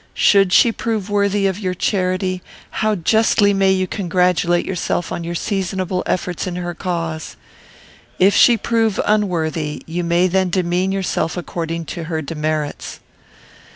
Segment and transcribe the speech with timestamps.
[0.15, 2.41] Should she prove worthy of your charity,
[2.81, 7.35] how justly may you congratulate yourself on your seasonable efforts in her cause!
[8.17, 12.99] If she prove unworthy, you may then demean yourself according to her demerits."